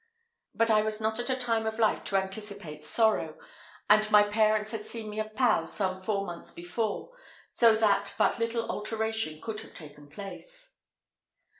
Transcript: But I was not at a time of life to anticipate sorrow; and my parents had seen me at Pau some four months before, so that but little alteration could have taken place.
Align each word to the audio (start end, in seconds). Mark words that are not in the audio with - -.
But 0.55 0.71
I 0.71 0.81
was 0.81 0.99
not 0.99 1.19
at 1.19 1.29
a 1.29 1.35
time 1.35 1.67
of 1.67 1.77
life 1.77 2.03
to 2.05 2.15
anticipate 2.17 2.83
sorrow; 2.83 3.37
and 3.87 4.09
my 4.09 4.23
parents 4.23 4.71
had 4.71 4.83
seen 4.83 5.11
me 5.11 5.19
at 5.19 5.35
Pau 5.35 5.65
some 5.65 6.01
four 6.01 6.25
months 6.25 6.49
before, 6.49 7.11
so 7.51 7.75
that 7.75 8.15
but 8.17 8.39
little 8.39 8.67
alteration 8.71 9.39
could 9.39 9.59
have 9.59 9.75
taken 9.75 10.09
place. 10.09 10.73